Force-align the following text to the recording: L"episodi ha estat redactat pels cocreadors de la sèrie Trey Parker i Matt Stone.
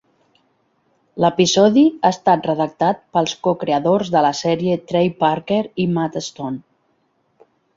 L"episodi 1.21 1.83
ha 2.07 2.11
estat 2.15 2.49
redactat 2.51 3.03
pels 3.17 3.35
cocreadors 3.49 4.09
de 4.19 4.25
la 4.29 4.33
sèrie 4.43 4.79
Trey 4.93 5.13
Parker 5.23 5.61
i 5.85 5.89
Matt 5.99 6.19
Stone. 6.31 6.63